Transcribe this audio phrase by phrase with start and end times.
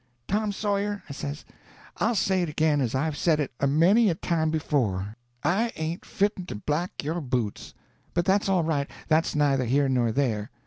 [0.27, 1.45] "Tom Sawyer," I says,
[1.97, 6.05] "I'll say it again as I've said it a many a time before: I ain't
[6.05, 7.75] fitten to black your boots.
[8.15, 10.49] But that's all right—that's neither here nor there.